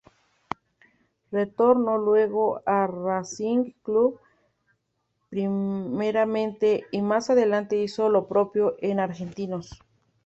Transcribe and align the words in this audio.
Retornó 1.31 1.99
luego 1.99 2.63
a 2.65 2.87
Racing 2.87 3.73
Club 3.83 4.19
primeramente, 5.29 6.87
y 6.91 7.03
más 7.03 7.29
adelante 7.29 7.77
hizo 7.83 8.09
lo 8.09 8.25
propio 8.27 8.77
en 8.81 8.99
Argentinos. 8.99 9.79